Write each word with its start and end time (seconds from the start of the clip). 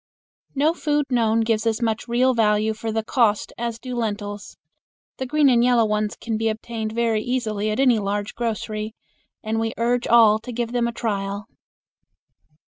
No 0.55 0.73
food 0.73 1.05
known 1.11 1.41
gives 1.41 1.67
as 1.67 1.79
much 1.79 2.07
real 2.07 2.33
value 2.33 2.73
for 2.73 2.91
the 2.91 3.03
cost 3.03 3.53
as 3.55 3.77
do 3.77 3.93
lentils. 3.95 4.57
The 5.17 5.27
green 5.27 5.47
and 5.47 5.63
yellow 5.63 5.85
ones 5.85 6.15
can 6.19 6.39
be 6.39 6.49
obtained 6.49 6.91
very 6.93 7.21
easily 7.21 7.69
at 7.69 7.79
any 7.79 7.99
large 7.99 8.33
grocery, 8.33 8.95
and 9.43 9.59
we 9.59 9.75
urge 9.77 10.07
all 10.07 10.39
to 10.39 10.51
give 10.51 10.71
them 10.71 10.87
a 10.87 10.91
trial. 10.91 11.45